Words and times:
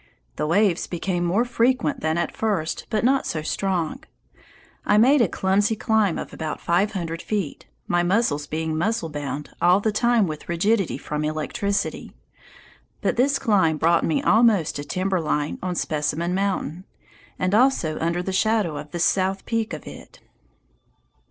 The 0.35 0.47
waves 0.47 0.87
became 0.87 1.23
more 1.23 1.45
frequent 1.45 1.99
than 1.99 2.17
at 2.17 2.35
first, 2.35 2.87
but 2.89 3.03
not 3.03 3.27
so 3.27 3.43
strong. 3.43 4.03
I 4.83 4.97
made 4.97 5.21
a 5.21 5.27
clumsy 5.27 5.75
climb 5.75 6.17
of 6.17 6.33
about 6.33 6.59
five 6.59 6.93
hundred 6.93 7.21
feet, 7.21 7.67
my 7.87 8.01
muscles 8.01 8.47
being 8.47 8.75
"muscle 8.75 9.09
bound" 9.09 9.51
all 9.61 9.79
the 9.79 9.91
time 9.91 10.25
with 10.25 10.49
rigidity 10.49 10.97
from 10.97 11.23
electricity. 11.23 12.13
But 13.01 13.15
this 13.15 13.37
climb 13.37 13.77
brought 13.77 14.03
me 14.03 14.23
almost 14.23 14.75
to 14.77 14.83
timber 14.83 15.21
line 15.21 15.59
on 15.61 15.75
Specimen 15.75 16.33
Mountain, 16.33 16.85
and 17.37 17.53
also 17.53 17.99
under 17.99 18.23
the 18.23 18.33
shadow 18.33 18.77
of 18.77 18.89
the 18.89 18.99
south 18.99 19.45
peak 19.45 19.71
of 19.71 19.85
it. 19.85 20.19